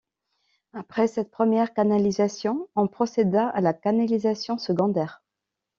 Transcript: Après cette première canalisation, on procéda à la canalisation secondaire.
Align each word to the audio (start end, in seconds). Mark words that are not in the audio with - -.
Après 0.73 1.05
cette 1.05 1.29
première 1.29 1.75
canalisation, 1.75 2.67
on 2.75 2.87
procéda 2.87 3.47
à 3.49 3.61
la 3.61 3.73
canalisation 3.75 4.57
secondaire. 4.57 5.21